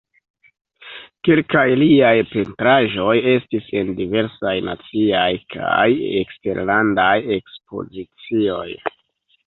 Kelkaj 1.27 1.65
liaj 1.81 2.13
pentraĵoj 2.31 3.13
estis 3.35 3.69
en 3.83 3.93
diversaj 4.01 4.57
naciaj 4.71 5.29
kaj 5.57 5.87
eksterlandaj 6.25 7.15
ekspozicioj. 7.41 8.71